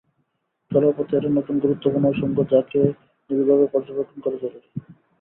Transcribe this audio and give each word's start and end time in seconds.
চলার 0.71 0.93
পথে 0.97 1.13
এটা 1.17 1.29
নতুন 1.29 1.55
গুরুত্বপূর্ণ 1.59 2.05
অনুষঙ্গ, 2.05 2.37
যাকে 2.51 2.79
নিবিড়ভাবে 3.29 3.65
পর্যবেক্ষণ 3.73 4.17
করা 4.21 4.37
জরুরি। 4.43 4.69